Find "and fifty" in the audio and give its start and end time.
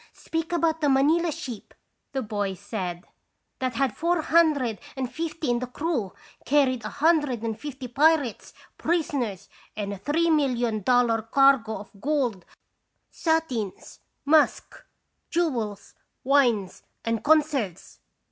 4.97-5.47, 7.43-7.87